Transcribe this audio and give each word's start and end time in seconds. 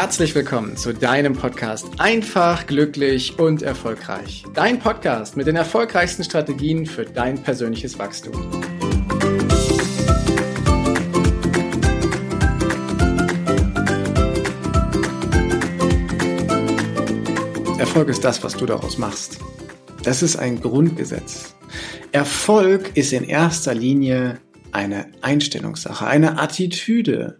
Herzlich 0.00 0.34
willkommen 0.34 0.78
zu 0.78 0.94
deinem 0.94 1.34
Podcast 1.34 1.86
Einfach, 1.98 2.66
glücklich 2.66 3.38
und 3.38 3.60
erfolgreich. 3.60 4.44
Dein 4.54 4.78
Podcast 4.78 5.36
mit 5.36 5.46
den 5.46 5.56
erfolgreichsten 5.56 6.24
Strategien 6.24 6.86
für 6.86 7.04
dein 7.04 7.42
persönliches 7.42 7.98
Wachstum. 7.98 8.32
Erfolg 17.78 18.08
ist 18.08 18.24
das, 18.24 18.42
was 18.42 18.56
du 18.56 18.64
daraus 18.64 18.96
machst. 18.96 19.38
Das 20.02 20.22
ist 20.22 20.36
ein 20.36 20.62
Grundgesetz. 20.62 21.54
Erfolg 22.12 22.96
ist 22.96 23.12
in 23.12 23.24
erster 23.24 23.74
Linie 23.74 24.40
eine 24.72 25.08
Einstellungssache, 25.20 26.06
eine 26.06 26.38
Attitüde, 26.38 27.38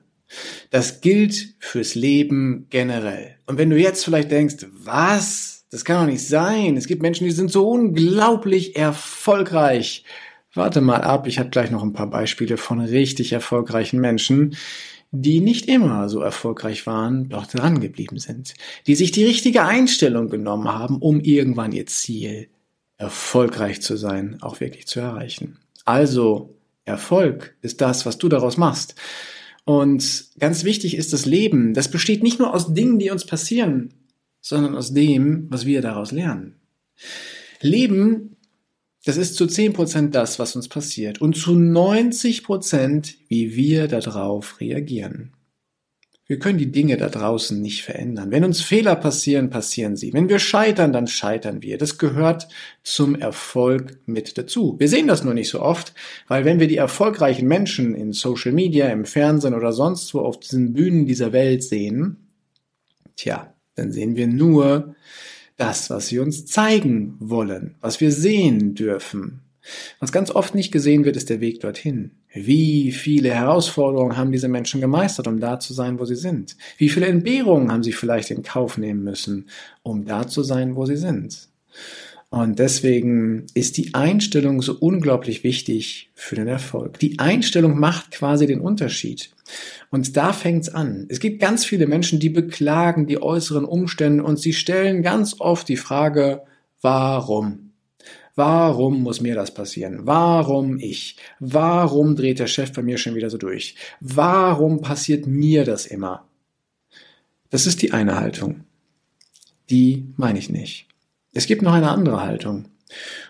das 0.71 1.01
gilt 1.01 1.55
fürs 1.59 1.95
Leben 1.95 2.67
generell. 2.71 3.37
Und 3.47 3.59
wenn 3.59 3.71
du 3.71 3.79
jetzt 3.79 4.05
vielleicht 4.05 4.31
denkst, 4.31 4.67
was? 4.73 5.67
Das 5.71 5.85
kann 5.85 6.01
doch 6.01 6.13
nicht 6.13 6.27
sein. 6.27 6.77
Es 6.77 6.87
gibt 6.87 7.03
Menschen, 7.03 7.25
die 7.25 7.31
sind 7.31 7.51
so 7.51 7.69
unglaublich 7.69 8.77
erfolgreich. 8.77 10.05
Warte 10.53 10.81
mal 10.81 11.03
ab, 11.03 11.29
ich 11.29 11.39
habe 11.39 11.51
gleich 11.51 11.71
noch 11.71 11.83
ein 11.83 11.93
paar 11.93 12.11
Beispiele 12.11 12.57
von 12.57 12.81
richtig 12.81 13.33
erfolgreichen 13.33 14.01
Menschen, 14.01 14.57
die 15.13 15.41
nicht 15.41 15.67
immer 15.67 16.09
so 16.09 16.21
erfolgreich 16.21 16.87
waren, 16.87 17.29
doch 17.29 17.47
dran 17.47 17.81
geblieben 17.81 18.19
sind, 18.19 18.55
die 18.87 18.95
sich 18.95 19.13
die 19.13 19.25
richtige 19.25 19.65
Einstellung 19.65 20.29
genommen 20.29 20.69
haben, 20.69 20.99
um 20.99 21.21
irgendwann 21.21 21.73
ihr 21.73 21.87
Ziel 21.87 22.49
erfolgreich 22.97 23.81
zu 23.81 23.97
sein, 23.97 24.39
auch 24.41 24.61
wirklich 24.61 24.87
zu 24.87 25.01
erreichen. 25.01 25.59
Also, 25.85 26.57
Erfolg 26.85 27.57
ist 27.63 27.81
das, 27.81 28.07
was 28.07 28.19
du 28.19 28.29
daraus 28.29 28.57
machst. 28.57 28.95
Und 29.65 30.31
ganz 30.39 30.65
wichtig 30.65 30.97
ist 30.97 31.13
das 31.13 31.27
Leben. 31.27 31.75
Das 31.75 31.91
besteht 31.91 32.23
nicht 32.23 32.39
nur 32.39 32.55
aus 32.55 32.73
Dingen, 32.73 32.99
die 32.99 33.11
uns 33.11 33.25
passieren, 33.25 33.95
sondern 34.41 34.75
aus 34.77 34.93
dem, 34.93 35.47
was 35.51 35.67
wir 35.67 35.83
daraus 35.83 36.13
lernen. 36.13 36.57
Leben, 37.61 38.37
das 39.05 39.17
ist 39.17 39.37
zu 39.37 39.45
10% 39.45 40.11
das, 40.11 40.39
was 40.39 40.57
uns 40.57 40.69
passiert 40.69 41.21
und 41.21 41.37
zu 41.37 41.53
90%, 41.53 43.15
wie 43.29 43.55
wir 43.55 43.89
darauf 43.89 44.61
reagieren. 44.61 45.33
Wir 46.31 46.39
können 46.39 46.59
die 46.59 46.71
Dinge 46.71 46.97
da 46.97 47.09
draußen 47.09 47.61
nicht 47.61 47.83
verändern. 47.83 48.31
Wenn 48.31 48.45
uns 48.45 48.61
Fehler 48.61 48.95
passieren, 48.95 49.51
passieren 49.51 49.97
sie. 49.97 50.13
Wenn 50.13 50.29
wir 50.29 50.39
scheitern, 50.39 50.93
dann 50.93 51.09
scheitern 51.09 51.61
wir. 51.61 51.77
Das 51.77 51.99
gehört 51.99 52.47
zum 52.85 53.17
Erfolg 53.17 53.99
mit 54.07 54.39
dazu. 54.39 54.77
Wir 54.79 54.89
sehen 54.89 55.09
das 55.09 55.25
nur 55.25 55.35
nicht 55.35 55.49
so 55.49 55.61
oft, 55.61 55.93
weil 56.29 56.45
wenn 56.45 56.61
wir 56.61 56.69
die 56.69 56.77
erfolgreichen 56.77 57.49
Menschen 57.49 57.97
in 57.97 58.13
Social 58.13 58.53
Media, 58.53 58.87
im 58.91 59.07
Fernsehen 59.07 59.55
oder 59.55 59.73
sonst 59.73 60.15
wo 60.15 60.21
auf 60.21 60.39
diesen 60.39 60.73
Bühnen 60.73 61.05
dieser 61.05 61.33
Welt 61.33 61.65
sehen, 61.65 62.29
tja, 63.17 63.53
dann 63.75 63.91
sehen 63.91 64.15
wir 64.15 64.29
nur 64.29 64.95
das, 65.57 65.91
was 65.91 66.07
sie 66.07 66.21
uns 66.21 66.47
zeigen 66.47 67.17
wollen, 67.19 67.75
was 67.81 68.01
wir 68.01 68.13
sehen 68.13 68.77
dürfen. 68.77 69.41
Was 69.99 70.13
ganz 70.13 70.31
oft 70.31 70.55
nicht 70.55 70.73
gesehen 70.73 71.05
wird, 71.05 71.17
ist 71.17 71.31
der 71.31 71.41
Weg 71.41 71.61
dorthin. 71.61 72.13
Wie 72.33 72.93
viele 72.93 73.35
Herausforderungen 73.35 74.17
haben 74.17 74.33
diese 74.33 74.49
Menschen 74.49 74.81
gemeistert, 74.81 75.27
um 75.29 75.41
da 75.41 75.61
zu 75.61 75.75
sein, 75.75 75.99
wo 75.99 76.05
sie 76.05 76.17
sind? 76.17 76.57
Wie 76.79 76.89
viele 76.89 77.07
Entbehrungen 77.07 77.71
haben 77.71 77.83
sie 77.83 77.93
vielleicht 77.93 78.31
in 78.31 78.43
Kauf 78.43 78.79
nehmen 78.79 79.05
müssen, 79.05 79.49
um 79.83 80.05
da 80.05 80.27
zu 80.27 80.43
sein, 80.43 80.77
wo 80.77 80.87
sie 80.87 80.97
sind? 80.97 81.49
Und 82.31 82.61
deswegen 82.61 83.47
ist 83.55 83.77
die 83.77 83.93
Einstellung 83.95 84.63
so 84.63 84.77
unglaublich 84.79 85.43
wichtig 85.43 86.11
für 86.15 86.37
den 86.37 86.47
Erfolg. 86.47 87.01
Die 87.01 87.19
Einstellung 87.19 87.79
macht 87.79 88.13
quasi 88.13 88.47
den 88.47 88.61
Unterschied. 88.61 89.31
Und 89.91 90.17
da 90.17 90.33
fängt's 90.33 90.69
an. 90.69 91.07
Es 91.09 91.19
gibt 91.19 91.41
ganz 91.41 91.65
viele 91.65 91.89
Menschen, 91.89 92.21
die 92.21 92.31
beklagen 92.31 93.09
die 93.09 93.21
äußeren 93.21 93.65
Umstände 93.65 94.23
und 94.23 94.39
sie 94.39 94.53
stellen 94.53 95.03
ganz 95.03 95.41
oft 95.41 95.69
die 95.69 95.77
Frage, 95.77 96.43
warum? 96.81 97.70
Warum 98.35 99.03
muss 99.03 99.21
mir 99.21 99.35
das 99.35 99.53
passieren? 99.53 100.01
Warum 100.03 100.79
ich? 100.79 101.17
Warum 101.41 102.17
dreht 102.17 102.39
der 102.39 102.47
Chef 102.47 102.73
bei 102.73 102.83
mir 102.83 102.99
schon 102.99 103.15
wieder 103.15 103.31
so 103.31 103.39
durch? 103.39 103.75
Warum 104.01 104.81
passiert 104.81 105.27
mir 105.27 105.65
das 105.65 105.87
immer? 105.87 106.27
Das 107.51 107.67
ist 107.67 107.83
die 107.83 107.93
eine 107.93 108.19
Haltung. 108.19 108.65
Die 109.69 110.07
meine 110.17 110.39
ich 110.39 110.51
nicht. 110.51 110.87
Es 111.33 111.47
gibt 111.47 111.63
noch 111.63 111.73
eine 111.73 111.91
andere 111.91 112.23
Haltung. 112.23 112.67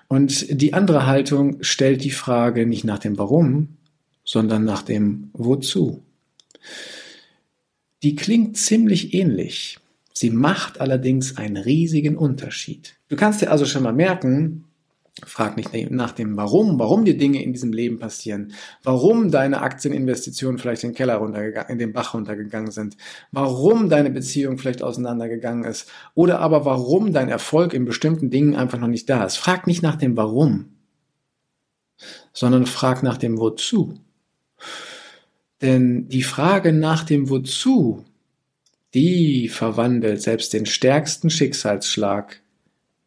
Und 0.09 0.61
die 0.61 0.73
andere 0.75 1.07
Haltung 1.07 1.63
stellt 1.63 2.05
die 2.05 2.11
Frage 2.11 2.67
nicht 2.67 2.85
nach 2.85 2.99
dem 2.99 3.19
Warum, 3.19 3.77
sondern 4.25 4.65
nach 4.65 4.83
dem 4.83 5.31
Wozu. 5.33 6.03
Die 8.03 8.17
klingt 8.17 8.57
ziemlich 8.57 9.13
ähnlich. 9.15 9.79
Sie 10.13 10.31
macht 10.31 10.81
allerdings 10.81 11.37
einen 11.37 11.57
riesigen 11.57 12.17
Unterschied. 12.17 12.95
Du 13.09 13.17
kannst 13.17 13.41
dir 13.41 13.51
also 13.51 13.65
schon 13.65 13.83
mal 13.83 13.93
merken, 13.93 14.65
Frag 15.27 15.57
nicht 15.57 15.73
nach 15.91 16.13
dem 16.13 16.37
Warum, 16.37 16.79
warum 16.79 17.05
dir 17.05 17.17
Dinge 17.17 17.43
in 17.43 17.53
diesem 17.53 17.73
Leben 17.73 17.99
passieren, 17.99 18.53
warum 18.83 19.31
deine 19.31 19.63
Aktieninvestitionen 19.63 20.59
vielleicht 20.59 20.85
in 20.85 20.91
den 20.91 20.97
Keller 20.97 21.17
runtergegangen, 21.17 21.71
in 21.71 21.79
den 21.79 21.93
Bach 21.93 22.15
runtergegangen 22.15 22.71
sind, 22.71 22.97
warum 23.33 23.89
deine 23.89 24.11
Beziehung 24.11 24.59
vielleicht 24.59 24.83
auseinandergegangen 24.83 25.65
ist 25.65 25.91
oder 26.15 26.41
aber 26.41 26.65
warum 26.65 27.13
dein 27.13 27.29
Erfolg 27.29 27.75
in 27.75 27.85
bestimmten 27.85 28.31
Dingen 28.31 28.57
einfach 28.57 28.79
noch 28.79 28.89
nicht 28.89 29.09
da 29.09 29.25
ist. 29.25 29.37
Frag 29.37 29.67
nicht 29.67 29.83
nach 29.83 29.97
dem 29.97 30.17
Warum, 30.17 30.71
sondern 32.33 32.67
frag 32.67 33.03
nach 33.03 33.19
dem 33.19 33.39
Wozu. 33.39 33.95
Denn 35.63 36.09
die 36.09 36.23
Frage 36.23 36.73
nach 36.73 37.05
dem 37.05 37.29
Wozu, 37.29 38.05
die 38.95 39.49
verwandelt 39.49 40.23
selbst 40.23 40.53
den 40.53 40.67
stärksten 40.67 41.31
Schicksalsschlag 41.31 42.40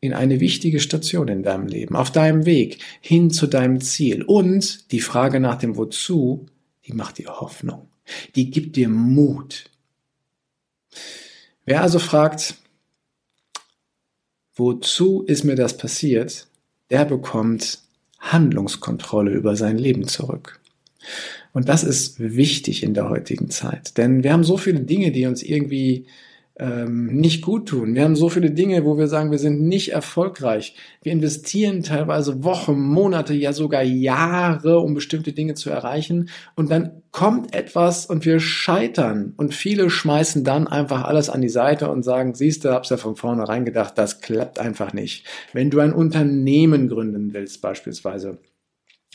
in 0.04 0.14
eine 0.14 0.42
wichtige 0.42 0.82
Station 0.82 1.30
in 1.30 1.44
deinem 1.44 1.66
Leben, 1.66 1.96
auf 1.96 2.12
deinem 2.12 2.46
Weg 2.46 2.80
hin 3.00 3.32
zu 3.32 3.48
deinem 3.48 3.80
Ziel. 3.80 4.22
Und 4.22 4.92
die 4.92 5.00
Frage 5.00 5.40
nach 5.40 5.56
dem 5.56 5.78
Wozu, 5.78 6.46
die 6.86 6.92
macht 6.92 7.20
dir 7.20 7.40
Hoffnung, 7.40 7.88
die 8.36 8.52
gibt 8.52 8.76
dir 8.76 8.90
Mut. 8.90 9.70
Wer 11.64 11.82
also 11.82 12.00
fragt, 12.00 12.56
wozu 14.56 15.24
ist 15.24 15.46
mir 15.46 15.56
das 15.56 15.78
passiert, 15.78 16.48
der 16.90 17.06
bekommt 17.06 17.80
Handlungskontrolle 18.20 19.32
über 19.32 19.56
sein 19.56 19.78
Leben 19.78 20.06
zurück. 20.06 20.60
Und 21.54 21.70
das 21.70 21.86
ist 21.86 22.20
wichtig 22.20 22.84
in 22.84 22.94
der 22.94 23.10
heutigen 23.10 23.50
Zeit, 23.50 23.98
denn 23.98 24.24
wir 24.24 24.34
haben 24.34 24.44
so 24.44 24.58
viele 24.58 24.82
Dinge, 24.82 25.14
die 25.14 25.28
uns 25.28 25.44
irgendwie 25.44 26.08
ähm, 26.60 27.08
nicht 27.08 27.42
gut 27.42 27.68
tun. 27.70 27.96
Wir 27.96 28.04
haben 28.04 28.16
so 28.16 28.30
viele 28.30 28.52
Dinge, 28.52 28.86
wo 28.86 28.98
wir 28.98 29.08
sagen, 29.08 29.32
wir 29.32 29.40
sind 29.40 29.62
nicht 29.62 29.92
erfolgreich. 29.92 30.76
Wir 31.02 31.12
investieren 31.12 31.82
teilweise 31.82 32.44
Wochen, 32.44 32.80
Monate, 32.80 33.34
ja 33.34 33.54
sogar 33.54 33.82
Jahre, 33.82 34.80
um 34.80 34.94
bestimmte 34.94 35.34
Dinge 35.34 35.56
zu 35.56 35.72
erreichen. 35.72 36.30
Und 36.56 36.70
dann 36.70 37.02
kommt 37.12 37.56
etwas 37.56 38.06
und 38.06 38.26
wir 38.26 38.40
scheitern. 38.40 39.34
Und 39.36 39.56
viele 39.56 39.90
schmeißen 39.90 40.44
dann 40.44 40.68
einfach 40.68 41.04
alles 41.06 41.30
an 41.30 41.42
die 41.42 41.50
Seite 41.50 41.90
und 41.90 42.04
sagen, 42.04 42.36
siehst 42.36 42.66
du, 42.66 42.70
hab's 42.70 42.90
ja 42.90 42.98
von 42.98 43.16
vornherein 43.16 43.66
gedacht, 43.66 43.98
das 43.98 44.22
klappt 44.22 44.60
einfach 44.60 44.94
nicht. 44.94 45.26
Wenn 45.54 45.72
du 45.72 45.80
ein 45.80 45.94
Unternehmen 45.94 46.88
gründen 46.88 47.34
willst 47.34 47.62
beispielsweise, 47.62 48.38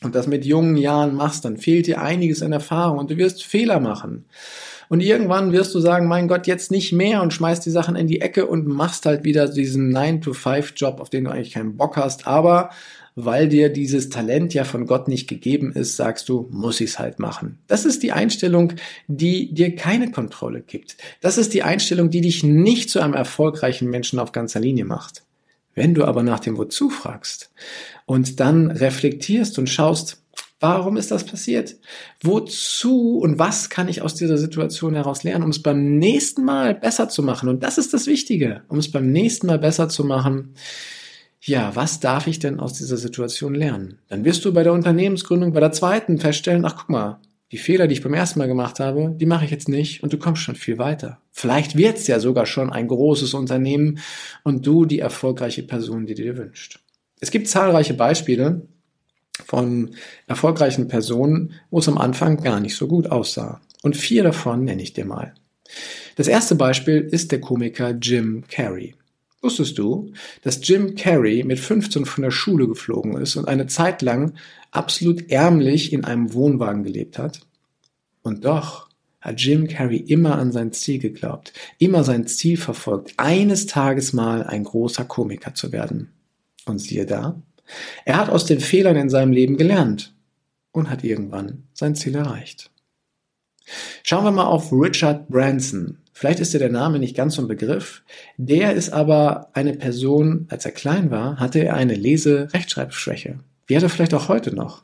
und 0.02 0.14
das 0.14 0.28
mit 0.28 0.44
jungen 0.44 0.76
Jahren 0.76 1.14
machst, 1.16 1.44
dann 1.44 1.56
fehlt 1.56 1.88
dir 1.88 2.00
einiges 2.00 2.40
an 2.42 2.52
Erfahrung 2.52 2.98
und 2.98 3.10
du 3.10 3.16
wirst 3.16 3.42
Fehler 3.42 3.80
machen. 3.80 4.26
Und 4.88 5.00
irgendwann 5.00 5.52
wirst 5.52 5.74
du 5.74 5.80
sagen, 5.80 6.06
mein 6.06 6.28
Gott, 6.28 6.46
jetzt 6.46 6.70
nicht 6.70 6.92
mehr 6.92 7.22
und 7.22 7.32
schmeißt 7.32 7.64
die 7.64 7.70
Sachen 7.70 7.96
in 7.96 8.06
die 8.06 8.20
Ecke 8.20 8.46
und 8.46 8.66
machst 8.66 9.06
halt 9.06 9.24
wieder 9.24 9.48
diesen 9.48 9.94
9-to-5-Job, 9.94 11.00
auf 11.00 11.10
den 11.10 11.24
du 11.24 11.30
eigentlich 11.30 11.52
keinen 11.52 11.76
Bock 11.76 11.96
hast. 11.96 12.26
Aber 12.26 12.70
weil 13.20 13.48
dir 13.48 13.68
dieses 13.68 14.10
Talent 14.10 14.54
ja 14.54 14.62
von 14.62 14.86
Gott 14.86 15.08
nicht 15.08 15.28
gegeben 15.28 15.72
ist, 15.72 15.96
sagst 15.96 16.28
du, 16.28 16.48
muss 16.52 16.80
ich's 16.80 17.00
halt 17.00 17.18
machen. 17.18 17.58
Das 17.66 17.84
ist 17.84 18.04
die 18.04 18.12
Einstellung, 18.12 18.74
die 19.08 19.52
dir 19.52 19.74
keine 19.74 20.12
Kontrolle 20.12 20.60
gibt. 20.60 20.96
Das 21.20 21.36
ist 21.36 21.52
die 21.52 21.64
Einstellung, 21.64 22.10
die 22.10 22.20
dich 22.20 22.44
nicht 22.44 22.90
zu 22.90 23.00
einem 23.00 23.14
erfolgreichen 23.14 23.90
Menschen 23.90 24.20
auf 24.20 24.30
ganzer 24.30 24.60
Linie 24.60 24.84
macht. 24.84 25.24
Wenn 25.74 25.94
du 25.94 26.04
aber 26.04 26.22
nach 26.22 26.40
dem 26.40 26.58
Wozu 26.58 26.90
fragst 26.90 27.50
und 28.06 28.40
dann 28.40 28.70
reflektierst 28.70 29.58
und 29.58 29.68
schaust, 29.68 30.22
Warum 30.60 30.96
ist 30.96 31.12
das 31.12 31.24
passiert? 31.24 31.76
Wozu 32.20 33.18
und 33.18 33.38
was 33.38 33.70
kann 33.70 33.88
ich 33.88 34.02
aus 34.02 34.16
dieser 34.16 34.38
Situation 34.38 34.94
heraus 34.94 35.22
lernen, 35.22 35.44
um 35.44 35.50
es 35.50 35.62
beim 35.62 35.98
nächsten 35.98 36.44
Mal 36.44 36.74
besser 36.74 37.08
zu 37.08 37.22
machen? 37.22 37.48
Und 37.48 37.62
das 37.62 37.78
ist 37.78 37.94
das 37.94 38.06
Wichtige, 38.06 38.62
um 38.68 38.78
es 38.78 38.90
beim 38.90 39.12
nächsten 39.12 39.46
Mal 39.46 39.58
besser 39.58 39.88
zu 39.88 40.04
machen. 40.04 40.54
Ja, 41.40 41.76
was 41.76 42.00
darf 42.00 42.26
ich 42.26 42.40
denn 42.40 42.58
aus 42.58 42.72
dieser 42.72 42.96
Situation 42.96 43.54
lernen? 43.54 43.98
Dann 44.08 44.24
wirst 44.24 44.44
du 44.44 44.52
bei 44.52 44.64
der 44.64 44.72
Unternehmensgründung, 44.72 45.52
bei 45.52 45.60
der 45.60 45.70
zweiten 45.70 46.18
feststellen, 46.18 46.64
ach 46.64 46.74
guck 46.76 46.88
mal, 46.88 47.20
die 47.52 47.58
Fehler, 47.58 47.86
die 47.86 47.94
ich 47.94 48.02
beim 48.02 48.12
ersten 48.12 48.40
Mal 48.40 48.48
gemacht 48.48 48.80
habe, 48.80 49.14
die 49.16 49.24
mache 49.26 49.44
ich 49.44 49.50
jetzt 49.50 49.68
nicht 49.68 50.02
und 50.02 50.12
du 50.12 50.18
kommst 50.18 50.42
schon 50.42 50.56
viel 50.56 50.76
weiter. 50.78 51.22
Vielleicht 51.30 51.76
wird 51.76 51.96
es 51.96 52.06
ja 52.06 52.20
sogar 52.20 52.44
schon 52.46 52.70
ein 52.70 52.88
großes 52.88 53.32
Unternehmen 53.34 54.00
und 54.42 54.66
du 54.66 54.84
die 54.84 54.98
erfolgreiche 54.98 55.62
Person, 55.62 56.04
die 56.04 56.14
dir 56.14 56.36
wünscht. 56.36 56.80
Es 57.20 57.30
gibt 57.30 57.48
zahlreiche 57.48 57.94
Beispiele, 57.94 58.66
von 59.46 59.94
erfolgreichen 60.26 60.88
Personen, 60.88 61.54
wo 61.70 61.78
es 61.78 61.88
am 61.88 61.98
Anfang 61.98 62.42
gar 62.42 62.60
nicht 62.60 62.76
so 62.76 62.86
gut 62.86 63.10
aussah. 63.10 63.60
Und 63.82 63.96
vier 63.96 64.22
davon 64.22 64.64
nenne 64.64 64.82
ich 64.82 64.92
dir 64.92 65.04
mal. 65.04 65.34
Das 66.16 66.28
erste 66.28 66.54
Beispiel 66.54 67.00
ist 67.00 67.30
der 67.32 67.40
Komiker 67.40 67.90
Jim 67.90 68.44
Carrey. 68.48 68.94
Wusstest 69.40 69.78
du, 69.78 70.12
dass 70.42 70.66
Jim 70.66 70.96
Carrey 70.96 71.44
mit 71.44 71.60
15 71.60 72.06
von 72.06 72.22
der 72.22 72.32
Schule 72.32 72.66
geflogen 72.66 73.16
ist 73.18 73.36
und 73.36 73.46
eine 73.46 73.68
Zeit 73.68 74.02
lang 74.02 74.34
absolut 74.72 75.30
ärmlich 75.30 75.92
in 75.92 76.04
einem 76.04 76.32
Wohnwagen 76.34 76.82
gelebt 76.82 77.18
hat? 77.18 77.46
Und 78.22 78.44
doch 78.44 78.88
hat 79.20 79.40
Jim 79.40 79.68
Carrey 79.68 79.98
immer 79.98 80.38
an 80.38 80.50
sein 80.50 80.72
Ziel 80.72 80.98
geglaubt, 80.98 81.52
immer 81.78 82.02
sein 82.02 82.26
Ziel 82.26 82.56
verfolgt, 82.56 83.14
eines 83.16 83.66
Tages 83.66 84.12
mal 84.12 84.42
ein 84.42 84.64
großer 84.64 85.04
Komiker 85.04 85.54
zu 85.54 85.70
werden. 85.70 86.12
Und 86.66 86.80
siehe 86.80 87.06
da, 87.06 87.40
er 88.04 88.16
hat 88.16 88.30
aus 88.30 88.46
den 88.46 88.60
Fehlern 88.60 88.96
in 88.96 89.10
seinem 89.10 89.32
Leben 89.32 89.56
gelernt 89.56 90.14
und 90.72 90.90
hat 90.90 91.04
irgendwann 91.04 91.64
sein 91.72 91.94
Ziel 91.94 92.14
erreicht. 92.14 92.70
Schauen 94.02 94.24
wir 94.24 94.30
mal 94.30 94.46
auf 94.46 94.72
Richard 94.72 95.28
Branson. 95.28 95.98
Vielleicht 96.12 96.40
ist 96.40 96.52
dir 96.54 96.58
der 96.58 96.70
Name 96.70 96.98
nicht 96.98 97.16
ganz 97.16 97.34
so 97.34 97.42
ein 97.42 97.48
Begriff. 97.48 98.02
Der 98.38 98.72
ist 98.72 98.90
aber 98.90 99.50
eine 99.52 99.74
Person, 99.74 100.46
als 100.48 100.64
er 100.64 100.72
klein 100.72 101.10
war, 101.10 101.36
hatte 101.36 101.64
er 101.64 101.74
eine 101.74 101.94
Lese-Rechtschreibschwäche. 101.94 103.38
Wie 103.66 103.76
hat 103.76 103.82
er 103.82 103.88
vielleicht 103.88 104.14
auch 104.14 104.28
heute 104.28 104.54
noch. 104.54 104.82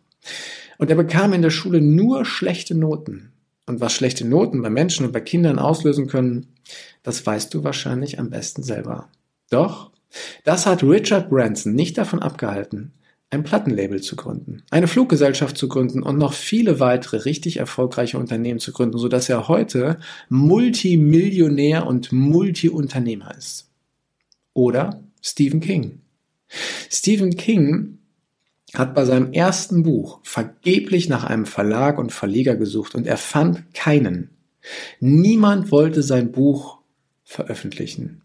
Und 0.79 0.91
er 0.91 0.97
bekam 0.97 1.33
in 1.33 1.43
der 1.43 1.51
Schule 1.51 1.81
nur 1.81 2.25
schlechte 2.25 2.75
Noten. 2.75 3.33
Und 3.67 3.81
was 3.81 3.95
schlechte 3.95 4.27
Noten 4.27 4.61
bei 4.63 4.71
Menschen 4.71 5.07
und 5.07 5.13
bei 5.13 5.21
Kindern 5.21 5.59
auslösen 5.59 6.07
können, 6.07 6.55
das 7.03 7.25
weißt 7.25 7.53
du 7.55 7.65
wahrscheinlich 7.65 8.19
am 8.19 8.31
besten 8.31 8.63
selber. 8.63 9.09
Doch, 9.51 9.91
das 10.45 10.67
hat 10.67 10.83
Richard 10.83 11.31
Branson 11.31 11.75
nicht 11.75 11.99
davon 11.99 12.21
abgehalten, 12.21 12.93
ein 13.31 13.43
Plattenlabel 13.43 14.01
zu 14.01 14.17
gründen, 14.17 14.63
eine 14.71 14.87
Fluggesellschaft 14.87 15.57
zu 15.59 15.69
gründen 15.69 16.03
und 16.03 16.19
noch 16.19 16.33
viele 16.33 16.81
weitere 16.81 17.19
richtig 17.19 17.57
erfolgreiche 17.57 18.19
Unternehmen 18.19 18.61
zu 18.61 18.73
gründen, 18.73 18.99
sodass 18.99 19.29
er 19.29 19.49
heute 19.49 19.99
Multimillionär 20.29 21.87
und 21.87 22.13
Multiunternehmer 22.13 23.37
ist. 23.37 23.71
Oder 24.53 25.03
Stephen 25.21 25.61
King. 25.61 26.01
Stephen 26.91 27.37
King 27.37 27.99
hat 28.75 28.95
bei 28.95 29.05
seinem 29.05 29.33
ersten 29.33 29.83
Buch 29.83 30.21
vergeblich 30.23 31.09
nach 31.09 31.25
einem 31.25 31.47
Verlag 31.47 31.99
und 31.99 32.13
Verleger 32.13 32.57
gesucht 32.57 32.95
und 32.95 33.07
er 33.07 33.17
fand 33.17 33.75
keinen. 33.75 34.31
Niemand 35.01 35.71
wollte 35.71 36.03
sein 36.03 36.33
Buch 36.33 36.79
veröffentlichen. 37.25 38.24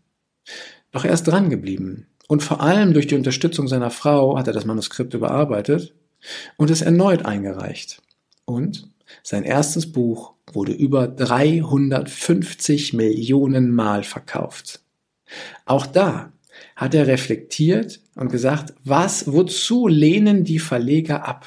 Doch 0.92 1.06
er 1.06 1.14
ist 1.14 1.24
dran 1.24 1.50
geblieben. 1.50 2.08
Und 2.28 2.44
vor 2.44 2.62
allem 2.62 2.94
durch 2.94 3.08
die 3.08 3.16
Unterstützung 3.16 3.68
seiner 3.68 3.90
Frau 3.90 4.38
hat 4.38 4.48
er 4.48 4.54
das 4.54 4.66
Manuskript 4.66 5.14
überarbeitet 5.14 5.94
und 6.58 6.70
es 6.70 6.82
erneut 6.82 7.26
eingereicht. 7.26 8.02
Und 8.46 8.90
sein 9.24 9.44
erstes 9.44 9.92
Buch 9.92 10.34
wurde 10.54 10.72
über 10.72 11.08
350 11.08 12.94
Millionen 12.94 13.72
Mal 13.72 14.04
verkauft. 14.04 14.82
Auch 15.66 15.86
da 15.86 16.32
hat 16.76 16.94
er 16.94 17.08
reflektiert 17.08 18.00
und 18.16 18.32
gesagt, 18.32 18.74
was, 18.84 19.32
wozu 19.32 19.88
lehnen 19.88 20.44
die 20.44 20.60
Verleger 20.60 21.28
ab? 21.28 21.46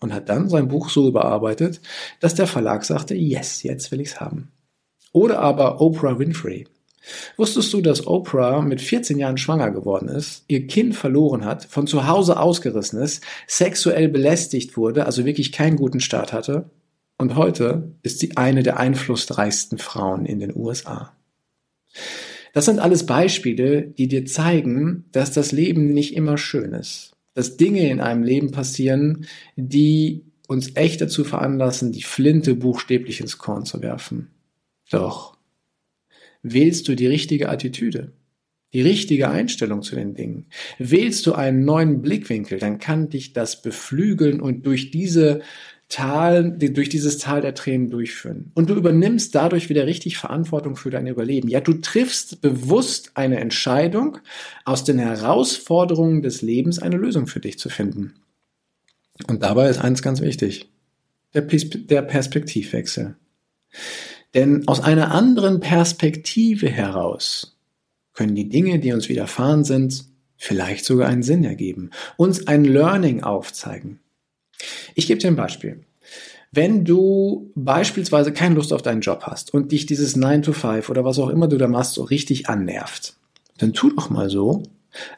Und 0.00 0.14
hat 0.14 0.30
dann 0.30 0.48
sein 0.48 0.68
Buch 0.68 0.88
so 0.88 1.06
überarbeitet, 1.06 1.80
dass 2.20 2.34
der 2.34 2.46
Verlag 2.46 2.84
sagte, 2.84 3.14
yes, 3.14 3.62
jetzt 3.62 3.92
will 3.92 4.00
ich's 4.00 4.18
haben. 4.18 4.50
Oder 5.12 5.40
aber 5.40 5.80
Oprah 5.80 6.18
Winfrey. 6.18 6.66
Wusstest 7.36 7.72
du, 7.72 7.80
dass 7.80 8.06
Oprah 8.06 8.60
mit 8.60 8.80
14 8.80 9.18
Jahren 9.18 9.38
schwanger 9.38 9.70
geworden 9.70 10.08
ist, 10.08 10.44
ihr 10.48 10.66
Kind 10.66 10.94
verloren 10.94 11.44
hat, 11.44 11.64
von 11.64 11.86
zu 11.86 12.06
Hause 12.06 12.38
ausgerissen 12.38 13.00
ist, 13.00 13.24
sexuell 13.46 14.08
belästigt 14.08 14.76
wurde, 14.76 15.06
also 15.06 15.24
wirklich 15.24 15.52
keinen 15.52 15.76
guten 15.76 16.00
Start 16.00 16.32
hatte? 16.32 16.70
Und 17.16 17.36
heute 17.36 17.92
ist 18.02 18.18
sie 18.18 18.36
eine 18.36 18.62
der 18.62 18.78
einflussreichsten 18.78 19.78
Frauen 19.78 20.24
in 20.26 20.40
den 20.40 20.54
USA. 20.54 21.12
Das 22.52 22.64
sind 22.64 22.80
alles 22.80 23.06
Beispiele, 23.06 23.82
die 23.82 24.08
dir 24.08 24.26
zeigen, 24.26 25.04
dass 25.12 25.32
das 25.32 25.52
Leben 25.52 25.92
nicht 25.92 26.16
immer 26.16 26.36
schön 26.38 26.72
ist. 26.72 27.12
Dass 27.34 27.56
Dinge 27.56 27.88
in 27.88 28.00
einem 28.00 28.22
Leben 28.22 28.50
passieren, 28.50 29.26
die 29.56 30.24
uns 30.48 30.74
echt 30.74 31.00
dazu 31.00 31.22
veranlassen, 31.22 31.92
die 31.92 32.02
Flinte 32.02 32.54
buchstäblich 32.54 33.20
ins 33.20 33.38
Korn 33.38 33.64
zu 33.64 33.82
werfen. 33.82 34.30
Doch 34.90 35.36
wählst 36.42 36.88
du 36.88 36.94
die 36.94 37.06
richtige 37.06 37.48
Attitüde, 37.48 38.12
die 38.72 38.82
richtige 38.82 39.30
Einstellung 39.30 39.82
zu 39.82 39.94
den 39.94 40.14
Dingen. 40.14 40.46
Wählst 40.78 41.26
du 41.26 41.32
einen 41.32 41.64
neuen 41.64 42.02
Blickwinkel, 42.02 42.58
dann 42.58 42.78
kann 42.78 43.08
dich 43.08 43.32
das 43.32 43.62
beflügeln 43.62 44.40
und 44.40 44.64
durch 44.66 44.90
diese 44.90 45.42
Tal, 45.90 46.52
durch 46.52 46.88
dieses 46.88 47.18
Tal 47.18 47.40
der 47.40 47.52
Tränen 47.52 47.90
durchführen. 47.90 48.52
Und 48.54 48.70
du 48.70 48.74
übernimmst 48.74 49.34
dadurch 49.34 49.68
wieder 49.68 49.86
richtig 49.86 50.18
Verantwortung 50.18 50.76
für 50.76 50.90
dein 50.90 51.08
Überleben. 51.08 51.48
Ja, 51.48 51.60
du 51.60 51.74
triffst 51.74 52.40
bewusst 52.40 53.10
eine 53.14 53.40
Entscheidung, 53.40 54.18
aus 54.64 54.84
den 54.84 55.00
Herausforderungen 55.00 56.22
des 56.22 56.42
Lebens 56.42 56.78
eine 56.78 56.96
Lösung 56.96 57.26
für 57.26 57.40
dich 57.40 57.58
zu 57.58 57.70
finden. 57.70 58.14
Und 59.26 59.42
dabei 59.42 59.68
ist 59.68 59.78
eins 59.78 60.00
ganz 60.00 60.20
wichtig. 60.20 60.70
Der, 61.34 62.02
Perspektivwechsel. 62.02 63.16
Denn 64.34 64.66
aus 64.68 64.80
einer 64.80 65.12
anderen 65.12 65.60
Perspektive 65.60 66.68
heraus 66.68 67.56
können 68.12 68.34
die 68.34 68.48
Dinge, 68.48 68.78
die 68.78 68.92
uns 68.92 69.08
widerfahren 69.08 69.64
sind, 69.64 70.04
vielleicht 70.36 70.84
sogar 70.84 71.08
einen 71.08 71.22
Sinn 71.22 71.44
ergeben, 71.44 71.90
uns 72.16 72.46
ein 72.46 72.64
Learning 72.64 73.22
aufzeigen. 73.22 74.00
Ich 74.94 75.06
gebe 75.06 75.20
dir 75.20 75.28
ein 75.28 75.36
Beispiel. 75.36 75.84
Wenn 76.52 76.84
du 76.84 77.52
beispielsweise 77.54 78.32
keine 78.32 78.56
Lust 78.56 78.72
auf 78.72 78.82
deinen 78.82 79.02
Job 79.02 79.22
hast 79.24 79.54
und 79.54 79.70
dich 79.70 79.86
dieses 79.86 80.16
9 80.16 80.42
to 80.42 80.52
5 80.52 80.88
oder 80.88 81.04
was 81.04 81.18
auch 81.18 81.28
immer 81.28 81.46
du 81.46 81.58
da 81.58 81.68
machst 81.68 81.94
so 81.94 82.02
richtig 82.02 82.48
annervt, 82.48 83.14
dann 83.58 83.72
tu 83.72 83.90
doch 83.90 84.10
mal 84.10 84.28
so, 84.30 84.64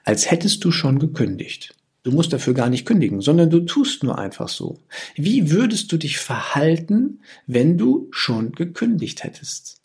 als 0.04 0.30
hättest 0.30 0.64
du 0.64 0.70
schon 0.70 0.98
gekündigt. 0.98 1.74
Du 2.02 2.10
musst 2.10 2.32
dafür 2.32 2.54
gar 2.54 2.68
nicht 2.68 2.84
kündigen, 2.84 3.20
sondern 3.20 3.50
du 3.50 3.60
tust 3.60 4.02
nur 4.02 4.18
einfach 4.18 4.48
so. 4.48 4.78
Wie 5.14 5.50
würdest 5.50 5.92
du 5.92 5.96
dich 5.96 6.18
verhalten, 6.18 7.20
wenn 7.46 7.78
du 7.78 8.08
schon 8.10 8.52
gekündigt 8.52 9.22
hättest? 9.22 9.82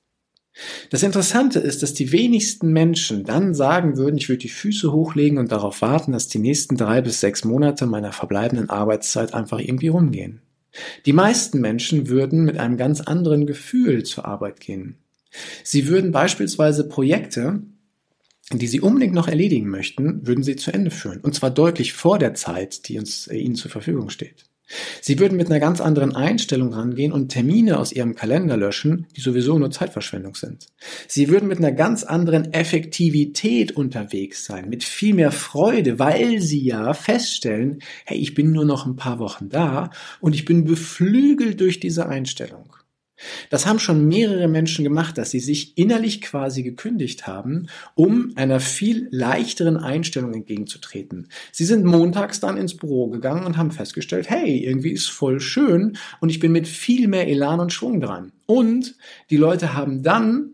Das 0.90 1.04
Interessante 1.04 1.60
ist, 1.60 1.84
dass 1.84 1.94
die 1.94 2.12
wenigsten 2.12 2.72
Menschen 2.74 3.24
dann 3.24 3.54
sagen 3.54 3.98
würden, 3.98 4.18
ich 4.18 4.30
würde 4.30 4.40
die 4.40 4.50
Füße 4.50 4.92
hochlegen 4.92 5.38
und 5.38 5.52
darauf 5.52 5.84
warten, 5.84 6.14
dass 6.14 6.28
die 6.28 6.40
nächsten 6.40 6.78
drei 6.78 7.02
bis 7.02 7.20
sechs 7.20 7.44
Monate 7.44 7.86
meiner 7.86 8.12
verbleibenden 8.12 8.70
Arbeitszeit 8.70 9.36
einfach 9.36 9.60
irgendwie 9.60 9.90
rumgehen. 9.90 10.42
Die 11.06 11.14
meisten 11.14 11.62
Menschen 11.62 12.08
würden 12.08 12.44
mit 12.44 12.58
einem 12.58 12.78
ganz 12.78 13.02
anderen 13.02 13.46
Gefühl 13.46 14.04
zur 14.04 14.26
Arbeit 14.26 14.60
gehen. 14.60 14.98
Sie 15.64 15.88
würden 15.88 16.12
beispielsweise 16.12 16.88
Projekte, 16.88 17.62
die 18.52 18.68
sie 18.68 18.82
unbedingt 18.82 19.14
noch 19.14 19.28
erledigen 19.28 19.70
möchten, 19.70 20.26
würden 20.26 20.44
sie 20.44 20.56
zu 20.56 20.72
Ende 20.72 20.92
führen. 20.92 21.20
Und 21.20 21.36
zwar 21.36 21.52
deutlich 21.52 21.94
vor 21.94 22.18
der 22.18 22.34
Zeit, 22.34 22.88
die 22.88 22.98
uns, 22.98 23.28
äh, 23.28 23.38
ihnen 23.38 23.56
zur 23.56 23.72
Verfügung 23.72 24.10
steht. 24.10 24.46
Sie 25.02 25.18
würden 25.20 25.38
mit 25.38 25.48
einer 25.48 25.62
ganz 25.62 25.80
anderen 25.80 26.14
Einstellung 26.14 26.74
rangehen 26.74 27.14
und 27.14 27.30
Termine 27.30 27.80
aus 27.80 27.94
ihrem 27.94 28.16
Kalender 28.16 28.58
löschen, 28.58 29.08
die 29.16 29.22
sowieso 29.22 29.58
nur 29.58 29.72
Zeitverschwendung 29.72 30.36
sind. 30.36 30.68
Sie 31.08 31.30
würden 31.30 31.48
mit 31.48 31.60
einer 31.60 31.72
ganz 31.72 32.04
anderen 32.04 32.54
Effektivität 32.54 33.72
unterwegs 33.72 34.44
sein, 34.44 34.68
mit 34.70 34.84
viel 34.84 35.14
mehr 35.14 35.32
Freude, 35.32 36.00
weil 36.00 36.42
sie 36.42 36.62
ja 36.62 36.94
feststellen, 36.94 37.80
hey, 38.06 38.18
ich 38.18 38.34
bin 38.34 38.52
nur 38.52 38.66
noch 38.66 38.86
ein 38.86 38.98
paar 38.98 39.20
Wochen 39.20 39.48
da 39.48 39.90
und 40.20 40.36
ich 40.36 40.44
bin 40.44 40.66
beflügelt 40.66 41.62
durch 41.62 41.80
diese 41.80 42.10
Einstellung. 42.10 42.77
Das 43.50 43.66
haben 43.66 43.80
schon 43.80 44.08
mehrere 44.08 44.48
Menschen 44.48 44.84
gemacht, 44.84 45.18
dass 45.18 45.32
sie 45.32 45.40
sich 45.40 45.78
innerlich 45.78 46.22
quasi 46.22 46.64
gekündigt 46.64 47.28
haben, 47.28 47.68
um 47.96 48.32
einer 48.36 48.60
viel 48.60 49.08
leichteren 49.12 49.78
Einstellung 49.78 50.34
entgegenzutreten. 50.34 51.30
Sie 51.52 51.66
sind 51.66 51.86
montags 51.86 52.40
dann 52.40 52.58
ins 52.58 52.76
Büro 52.76 53.10
gegangen 53.10 53.46
und 53.46 53.58
haben 53.58 53.72
festgestellt, 53.72 54.30
hey, 54.30 54.64
irgendwie 54.64 54.92
ist 54.92 55.10
voll 55.10 55.40
schön 55.40 55.98
und 56.20 56.30
ich 56.30 56.40
bin 56.40 56.52
mit 56.52 56.68
viel 56.68 57.08
mehr 57.08 57.28
Elan 57.28 57.60
und 57.60 57.74
Schwung 57.74 58.02
dran. 58.02 58.32
Und 58.46 58.96
die 59.30 59.38
Leute 59.38 59.74
haben 59.74 60.04
dann 60.04 60.54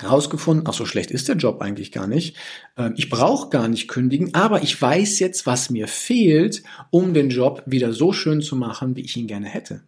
herausgefunden, 0.00 0.66
ach 0.66 0.74
so 0.74 0.86
schlecht 0.86 1.10
ist 1.10 1.28
der 1.28 1.36
Job 1.36 1.60
eigentlich 1.60 1.92
gar 1.92 2.06
nicht. 2.06 2.36
Ähm, 2.76 2.94
ich 2.96 3.10
brauche 3.10 3.50
gar 3.50 3.68
nicht 3.68 3.88
kündigen, 3.88 4.34
aber 4.34 4.62
ich 4.62 4.80
weiß 4.80 5.20
jetzt, 5.20 5.46
was 5.46 5.70
mir 5.70 5.86
fehlt, 5.86 6.62
um 6.90 7.14
den 7.14 7.30
Job 7.30 7.62
wieder 7.66 7.92
so 7.92 8.12
schön 8.12 8.40
zu 8.42 8.56
machen, 8.56 8.96
wie 8.96 9.02
ich 9.02 9.16
ihn 9.16 9.28
gerne 9.28 9.46
hätte. 9.46 9.82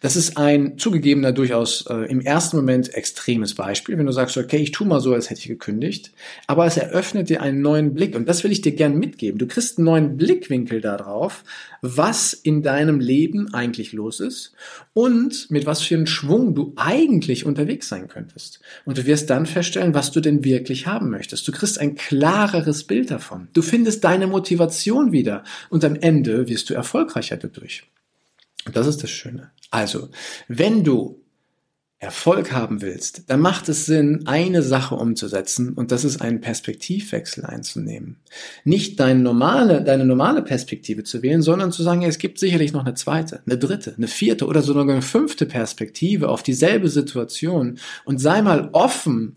Das 0.00 0.16
ist 0.16 0.36
ein 0.36 0.76
zugegebener 0.76 1.32
durchaus 1.32 1.86
äh, 1.88 2.10
im 2.10 2.20
ersten 2.20 2.56
Moment 2.56 2.92
extremes 2.94 3.54
Beispiel, 3.54 3.96
wenn 3.96 4.06
du 4.06 4.12
sagst, 4.12 4.36
okay, 4.36 4.56
ich 4.56 4.72
tu 4.72 4.84
mal 4.84 5.00
so, 5.00 5.14
als 5.14 5.30
hätte 5.30 5.40
ich 5.40 5.48
gekündigt, 5.48 6.12
aber 6.46 6.66
es 6.66 6.76
eröffnet 6.76 7.28
dir 7.28 7.42
einen 7.42 7.62
neuen 7.62 7.94
Blick 7.94 8.16
und 8.16 8.28
das 8.28 8.42
will 8.42 8.52
ich 8.52 8.60
dir 8.60 8.72
gern 8.72 8.98
mitgeben. 8.98 9.38
Du 9.38 9.46
kriegst 9.46 9.78
einen 9.78 9.84
neuen 9.84 10.16
Blickwinkel 10.16 10.80
darauf, 10.80 11.44
was 11.80 12.32
in 12.32 12.62
deinem 12.62 12.98
Leben 12.98 13.54
eigentlich 13.54 13.92
los 13.92 14.20
ist 14.20 14.54
und 14.92 15.50
mit 15.50 15.66
was 15.66 15.82
für 15.82 15.94
einem 15.94 16.06
Schwung 16.06 16.54
du 16.54 16.72
eigentlich 16.76 17.46
unterwegs 17.46 17.88
sein 17.88 18.08
könntest. 18.08 18.60
Und 18.84 18.98
du 18.98 19.06
wirst 19.06 19.30
dann 19.30 19.46
feststellen, 19.46 19.94
was 19.94 20.10
du 20.10 20.20
denn 20.20 20.44
wirklich 20.44 20.86
haben 20.86 21.10
möchtest. 21.10 21.46
Du 21.46 21.52
kriegst 21.52 21.78
ein 21.78 21.94
klareres 21.94 22.84
Bild 22.84 23.10
davon. 23.10 23.48
Du 23.52 23.62
findest 23.62 24.04
deine 24.04 24.26
Motivation 24.26 25.12
wieder 25.12 25.44
und 25.70 25.84
am 25.84 25.94
Ende 25.96 26.48
wirst 26.48 26.68
du 26.70 26.74
erfolgreicher 26.74 27.36
dadurch. 27.36 27.84
Und 28.66 28.76
das 28.76 28.86
ist 28.86 29.02
das 29.02 29.10
Schöne. 29.10 29.50
Also, 29.70 30.10
wenn 30.48 30.84
du 30.84 31.22
Erfolg 32.02 32.50
haben 32.50 32.82
willst, 32.82 33.30
dann 33.30 33.38
macht 33.38 33.68
es 33.68 33.86
Sinn, 33.86 34.26
eine 34.26 34.62
Sache 34.62 34.96
umzusetzen 34.96 35.74
und 35.74 35.92
das 35.92 36.02
ist 36.04 36.20
einen 36.20 36.40
Perspektivwechsel 36.40 37.44
einzunehmen. 37.44 38.16
Nicht 38.64 38.98
deine 38.98 39.20
normale, 39.20 39.84
deine 39.84 40.04
normale 40.04 40.42
Perspektive 40.42 41.04
zu 41.04 41.22
wählen, 41.22 41.42
sondern 41.42 41.70
zu 41.70 41.84
sagen, 41.84 42.02
es 42.02 42.18
gibt 42.18 42.40
sicherlich 42.40 42.72
noch 42.72 42.84
eine 42.84 42.94
zweite, 42.94 43.42
eine 43.46 43.56
dritte, 43.56 43.94
eine 43.96 44.08
vierte 44.08 44.46
oder 44.46 44.62
sogar 44.62 44.82
eine 44.82 45.00
fünfte 45.00 45.46
Perspektive 45.46 46.28
auf 46.28 46.42
dieselbe 46.42 46.88
Situation 46.88 47.78
und 48.04 48.18
sei 48.18 48.42
mal 48.42 48.70
offen 48.72 49.36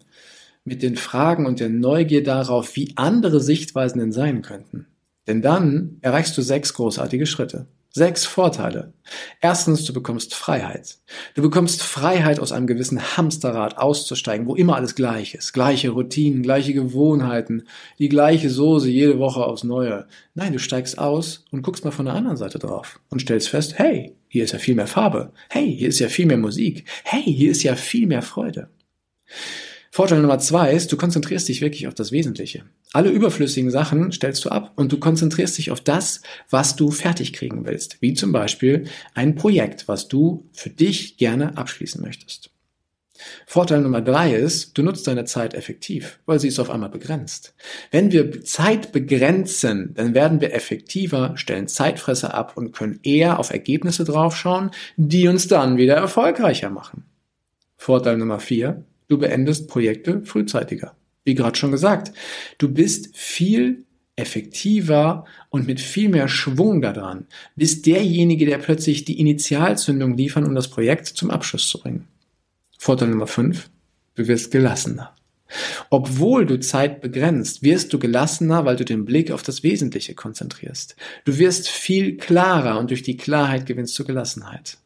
mit 0.63 0.81
den 0.81 0.95
Fragen 0.95 1.45
und 1.45 1.59
der 1.59 1.69
Neugier 1.69 2.23
darauf, 2.23 2.75
wie 2.75 2.93
andere 2.95 3.41
Sichtweisen 3.41 3.99
denn 3.99 4.11
sein 4.11 4.41
könnten. 4.41 4.87
Denn 5.27 5.43
dann 5.43 5.99
erreichst 6.01 6.35
du 6.35 6.41
sechs 6.41 6.73
großartige 6.73 7.27
Schritte. 7.27 7.67
Sechs 7.97 8.25
Vorteile. 8.25 8.91
Erstens, 9.39 9.85
du 9.85 9.93
bekommst 9.93 10.35
Freiheit. 10.35 10.97
Du 11.33 11.41
bekommst 11.41 11.81
Freiheit, 11.81 12.41
aus 12.41 12.51
einem 12.51 12.67
gewissen 12.67 13.15
Hamsterrad 13.15 13.77
auszusteigen, 13.77 14.47
wo 14.47 14.55
immer 14.55 14.75
alles 14.75 14.95
gleich 14.95 15.33
ist. 15.33 15.53
Gleiche 15.53 15.91
Routinen, 15.91 16.43
gleiche 16.43 16.73
Gewohnheiten, 16.73 17.69
die 17.97 18.09
gleiche 18.09 18.49
Soße 18.49 18.89
jede 18.89 19.17
Woche 19.17 19.45
aufs 19.45 19.63
Neue. 19.63 20.07
Nein, 20.33 20.51
du 20.51 20.59
steigst 20.59 20.99
aus 20.99 21.45
und 21.51 21.61
guckst 21.61 21.85
mal 21.85 21.91
von 21.91 22.03
der 22.03 22.15
anderen 22.15 22.35
Seite 22.35 22.59
drauf 22.59 22.99
und 23.11 23.21
stellst 23.21 23.47
fest, 23.47 23.79
hey, 23.79 24.13
hier 24.27 24.43
ist 24.43 24.51
ja 24.51 24.59
viel 24.59 24.75
mehr 24.75 24.87
Farbe. 24.87 25.31
Hey, 25.47 25.73
hier 25.73 25.87
ist 25.87 25.99
ja 25.99 26.09
viel 26.09 26.25
mehr 26.25 26.35
Musik. 26.35 26.83
Hey, 27.05 27.23
hier 27.23 27.51
ist 27.51 27.63
ja 27.63 27.77
viel 27.77 28.07
mehr 28.07 28.23
Freude. 28.23 28.67
Vorteil 29.95 30.19
Nummer 30.19 30.39
zwei 30.39 30.73
ist, 30.73 30.91
du 30.91 30.97
konzentrierst 30.97 31.47
dich 31.47 31.61
wirklich 31.61 31.87
auf 31.87 31.93
das 31.93 32.11
Wesentliche. 32.11 32.65
Alle 32.91 33.11
überflüssigen 33.11 33.71
Sachen 33.71 34.11
stellst 34.11 34.43
du 34.43 34.49
ab 34.49 34.73
und 34.75 34.91
du 34.91 34.99
konzentrierst 34.99 35.57
dich 35.57 35.71
auf 35.71 35.79
das, 35.79 36.21
was 36.49 36.75
du 36.75 36.91
fertig 36.91 37.31
kriegen 37.31 37.65
willst. 37.65 38.01
Wie 38.01 38.13
zum 38.13 38.33
Beispiel 38.33 38.89
ein 39.13 39.35
Projekt, 39.35 39.87
was 39.87 40.09
du 40.09 40.49
für 40.51 40.69
dich 40.69 41.15
gerne 41.15 41.57
abschließen 41.57 42.01
möchtest. 42.01 42.49
Vorteil 43.47 43.79
Nummer 43.79 44.01
drei 44.01 44.35
ist, 44.35 44.77
du 44.77 44.83
nutzt 44.83 45.07
deine 45.07 45.23
Zeit 45.23 45.53
effektiv, 45.53 46.19
weil 46.25 46.41
sie 46.41 46.49
ist 46.49 46.59
auf 46.59 46.69
einmal 46.69 46.89
begrenzt. 46.89 47.55
Wenn 47.89 48.11
wir 48.11 48.43
Zeit 48.43 48.91
begrenzen, 48.91 49.93
dann 49.93 50.13
werden 50.13 50.41
wir 50.41 50.53
effektiver, 50.53 51.37
stellen 51.37 51.69
Zeitfresser 51.69 52.33
ab 52.33 52.57
und 52.57 52.73
können 52.73 52.99
eher 53.03 53.39
auf 53.39 53.49
Ergebnisse 53.49 54.03
draufschauen, 54.03 54.71
die 54.97 55.29
uns 55.29 55.47
dann 55.47 55.77
wieder 55.77 55.95
erfolgreicher 55.95 56.69
machen. 56.69 57.05
Vorteil 57.77 58.17
Nummer 58.17 58.41
vier, 58.41 58.83
Du 59.07 59.17
beendest 59.17 59.67
Projekte 59.67 60.23
frühzeitiger. 60.23 60.95
Wie 61.23 61.35
gerade 61.35 61.57
schon 61.57 61.71
gesagt, 61.71 62.11
du 62.57 62.69
bist 62.69 63.15
viel 63.17 63.85
effektiver 64.15 65.25
und 65.49 65.67
mit 65.67 65.81
viel 65.81 66.09
mehr 66.09 66.27
Schwung 66.27 66.81
daran, 66.81 67.27
bist 67.55 67.85
derjenige, 67.85 68.45
der 68.45 68.59
plötzlich 68.59 69.03
die 69.03 69.19
Initialzündung 69.19 70.15
liefern, 70.15 70.45
um 70.45 70.55
das 70.55 70.69
Projekt 70.69 71.07
zum 71.07 71.31
Abschluss 71.31 71.67
zu 71.67 71.79
bringen. 71.79 72.07
Vorteil 72.77 73.09
Nummer 73.09 73.27
5, 73.27 73.69
du 74.15 74.27
wirst 74.27 74.51
gelassener. 74.51 75.15
Obwohl 75.89 76.45
du 76.45 76.59
Zeit 76.59 77.01
begrenzt, 77.01 77.61
wirst 77.61 77.93
du 77.93 77.99
gelassener, 77.99 78.65
weil 78.65 78.75
du 78.75 78.85
den 78.85 79.05
Blick 79.05 79.31
auf 79.31 79.43
das 79.43 79.63
Wesentliche 79.63 80.15
konzentrierst. 80.15 80.95
Du 81.23 81.37
wirst 81.37 81.67
viel 81.67 82.17
klarer 82.17 82.79
und 82.79 82.89
durch 82.89 83.03
die 83.03 83.17
Klarheit 83.17 83.65
gewinnst 83.65 83.97
du 83.99 84.05
Gelassenheit. 84.05 84.77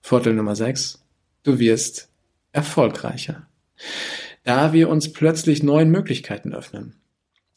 Vorteil 0.00 0.34
Nummer 0.34 0.56
6, 0.56 1.02
du 1.44 1.58
wirst 1.58 2.08
erfolgreicher. 2.54 3.46
Da 4.44 4.72
wir 4.72 4.88
uns 4.88 5.12
plötzlich 5.12 5.62
neuen 5.62 5.90
Möglichkeiten 5.90 6.54
öffnen. 6.54 6.94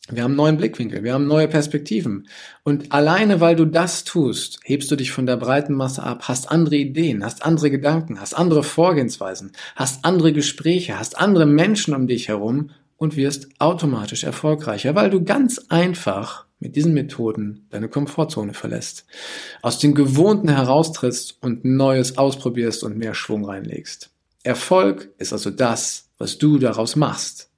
Wir 0.10 0.24
haben 0.24 0.36
neuen 0.36 0.56
Blickwinkel, 0.56 1.04
wir 1.04 1.14
haben 1.14 1.28
neue 1.28 1.50
Perspektiven. 1.50 2.30
Und 2.64 2.94
alleine 2.94 3.42
weil 3.42 3.58
du 3.58 3.66
das 3.66 4.06
tust, 4.06 4.60
hebst 4.64 4.90
du 4.90 4.96
dich 4.96 5.12
von 5.12 5.26
der 5.26 5.36
breiten 5.36 5.74
Masse 5.74 6.02
ab, 6.02 6.30
hast 6.30 6.50
andere 6.50 6.78
Ideen, 6.78 7.26
hast 7.26 7.46
andere 7.46 7.70
Gedanken, 7.70 8.22
hast 8.22 8.34
andere 8.34 8.64
Vorgehensweisen, 8.64 9.52
hast 9.76 10.06
andere 10.06 10.32
Gespräche, 10.32 10.98
hast 10.98 11.20
andere 11.20 11.46
Menschen 11.46 11.94
um 11.94 12.08
dich 12.08 12.30
herum 12.30 12.72
und 12.96 13.18
wirst 13.18 13.50
automatisch 13.60 14.24
erfolgreicher, 14.24 14.96
weil 14.96 15.10
du 15.10 15.24
ganz 15.24 15.60
einfach 15.68 16.46
mit 16.60 16.78
diesen 16.78 16.94
Methoden 16.94 17.68
deine 17.70 17.90
Komfortzone 17.90 18.54
verlässt, 18.54 19.06
aus 19.62 19.78
den 19.78 19.94
Gewohnten 19.94 20.50
heraustrittst 20.50 21.38
und 21.42 21.66
Neues 21.66 22.18
ausprobierst 22.18 22.84
und 22.84 22.98
mehr 22.98 23.14
Schwung 23.14 23.44
reinlegst. 23.44 24.10
Erfolg 24.44 25.14
ist 25.18 25.34
also 25.34 25.50
das, 25.50 26.10
was 26.18 26.38
du 26.38 26.58
daraus 26.58 26.96
machst. 26.96 27.50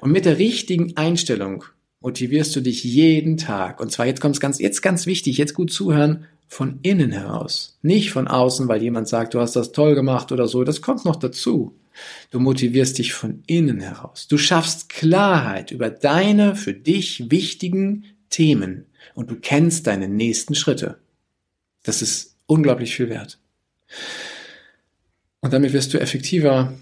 Und 0.00 0.12
mit 0.12 0.24
der 0.24 0.38
richtigen 0.38 0.96
Einstellung 0.96 1.64
motivierst 2.00 2.54
du 2.56 2.60
dich 2.60 2.82
jeden 2.82 3.36
Tag. 3.36 3.80
Und 3.80 3.92
zwar 3.92 4.06
jetzt 4.06 4.20
kommt 4.20 4.34
es 4.34 4.40
ganz, 4.40 4.58
jetzt 4.58 4.82
ganz 4.82 5.06
wichtig, 5.06 5.38
jetzt 5.38 5.54
gut 5.54 5.72
zuhören, 5.72 6.26
von 6.48 6.80
innen 6.82 7.12
heraus. 7.12 7.78
Nicht 7.80 8.10
von 8.10 8.26
außen, 8.26 8.66
weil 8.66 8.82
jemand 8.82 9.06
sagt, 9.06 9.34
du 9.34 9.40
hast 9.40 9.54
das 9.54 9.70
toll 9.70 9.94
gemacht 9.94 10.32
oder 10.32 10.48
so. 10.48 10.64
Das 10.64 10.82
kommt 10.82 11.04
noch 11.04 11.16
dazu. 11.16 11.76
Du 12.30 12.40
motivierst 12.40 12.98
dich 12.98 13.12
von 13.12 13.42
innen 13.46 13.80
heraus. 13.80 14.26
Du 14.26 14.36
schaffst 14.36 14.88
Klarheit 14.88 15.70
über 15.70 15.90
deine 15.90 16.56
für 16.56 16.74
dich 16.74 17.30
wichtigen 17.30 18.04
Themen 18.30 18.86
und 19.14 19.30
du 19.30 19.36
kennst 19.36 19.86
deine 19.86 20.08
nächsten 20.08 20.56
Schritte. 20.56 20.98
Das 21.84 22.02
ist 22.02 22.36
unglaublich 22.46 22.96
viel 22.96 23.08
wert. 23.08 23.38
Und 25.40 25.52
damit 25.52 25.72
wirst 25.72 25.94
du 25.94 26.00
effektiver. 26.00 26.72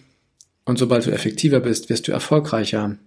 Und 0.65 0.79
sobald 0.79 1.07
du 1.07 1.11
effektiver 1.11 1.61
bist, 1.61 1.89
wirst 1.89 2.09
du 2.09 2.13
erfolgreicher. 2.13 2.99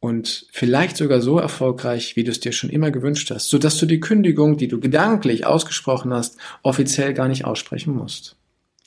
Und 0.00 0.46
vielleicht 0.52 0.98
sogar 0.98 1.22
so 1.22 1.38
erfolgreich, 1.38 2.14
wie 2.14 2.24
du 2.24 2.30
es 2.30 2.40
dir 2.40 2.52
schon 2.52 2.68
immer 2.68 2.90
gewünscht 2.90 3.30
hast, 3.30 3.48
sodass 3.48 3.78
du 3.78 3.86
die 3.86 4.00
Kündigung, 4.00 4.58
die 4.58 4.68
du 4.68 4.78
gedanklich 4.78 5.46
ausgesprochen 5.46 6.12
hast, 6.12 6.36
offiziell 6.62 7.14
gar 7.14 7.26
nicht 7.26 7.46
aussprechen 7.46 7.94
musst. 7.94 8.36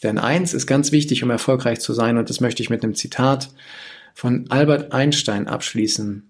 Denn 0.04 0.20
eins 0.20 0.54
ist 0.54 0.68
ganz 0.68 0.92
wichtig, 0.92 1.24
um 1.24 1.32
erfolgreich 1.32 1.80
zu 1.80 1.94
sein, 1.94 2.18
und 2.18 2.30
das 2.30 2.40
möchte 2.40 2.62
ich 2.62 2.70
mit 2.70 2.84
einem 2.84 2.94
Zitat 2.94 3.50
von 4.14 4.46
Albert 4.50 4.92
Einstein 4.94 5.48
abschließen. 5.48 6.30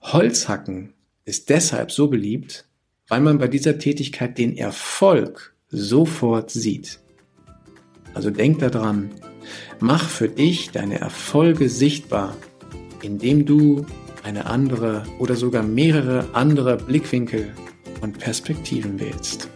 Holzhacken 0.00 0.94
ist 1.26 1.50
deshalb 1.50 1.92
so 1.92 2.08
beliebt, 2.08 2.64
weil 3.08 3.20
man 3.20 3.38
bei 3.38 3.48
dieser 3.48 3.78
Tätigkeit 3.78 4.38
den 4.38 4.56
Erfolg 4.56 5.54
sofort 5.68 6.50
sieht. 6.50 7.00
Also 8.16 8.30
denk 8.30 8.60
daran, 8.60 9.10
mach 9.78 10.08
für 10.08 10.28
dich 10.28 10.70
deine 10.70 10.98
Erfolge 10.98 11.68
sichtbar, 11.68 12.34
indem 13.02 13.44
du 13.44 13.84
eine 14.24 14.46
andere 14.46 15.02
oder 15.18 15.36
sogar 15.36 15.62
mehrere 15.62 16.24
andere 16.32 16.78
Blickwinkel 16.78 17.52
und 18.00 18.18
Perspektiven 18.18 18.98
wählst. 18.98 19.50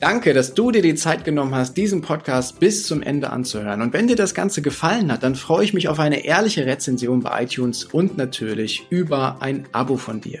Danke, 0.00 0.34
dass 0.34 0.52
du 0.54 0.72
dir 0.72 0.82
die 0.82 0.96
Zeit 0.96 1.24
genommen 1.24 1.54
hast, 1.54 1.76
diesen 1.76 2.02
Podcast 2.02 2.58
bis 2.58 2.88
zum 2.88 3.02
Ende 3.02 3.30
anzuhören. 3.30 3.80
Und 3.80 3.92
wenn 3.92 4.08
dir 4.08 4.16
das 4.16 4.34
Ganze 4.34 4.60
gefallen 4.60 5.12
hat, 5.12 5.22
dann 5.22 5.36
freue 5.36 5.64
ich 5.64 5.74
mich 5.74 5.88
auf 5.88 6.00
eine 6.00 6.24
ehrliche 6.26 6.66
Rezension 6.66 7.20
bei 7.20 7.44
iTunes 7.44 7.84
und 7.84 8.18
natürlich 8.18 8.88
über 8.90 9.40
ein 9.40 9.66
Abo 9.70 9.96
von 9.96 10.20
dir. 10.20 10.40